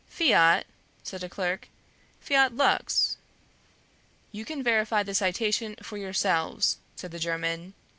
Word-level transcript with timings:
"Fiat?..." 0.09 0.65
said 1.03 1.23
a 1.23 1.29
clerk. 1.29 1.67
"Fiat 2.21 2.55
lux!" 2.55 3.17
"You 4.31 4.45
can 4.45 4.63
verify 4.63 5.03
the 5.03 5.13
citation 5.13 5.75
for 5.83 5.95
yourselves," 5.99 6.79
said 6.95 7.11
the 7.11 7.19
German. 7.19 7.75